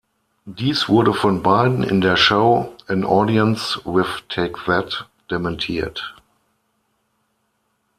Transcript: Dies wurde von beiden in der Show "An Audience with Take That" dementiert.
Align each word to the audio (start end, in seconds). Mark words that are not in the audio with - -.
Dies 0.47 0.89
wurde 0.89 1.13
von 1.13 1.43
beiden 1.43 1.83
in 1.83 2.01
der 2.01 2.17
Show 2.17 2.73
"An 2.87 3.03
Audience 3.03 3.79
with 3.85 4.23
Take 4.29 4.59
That" 4.65 5.07
dementiert. 5.29 6.15